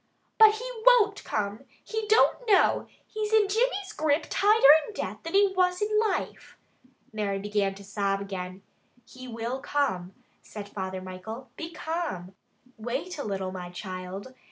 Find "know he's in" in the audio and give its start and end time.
2.47-3.47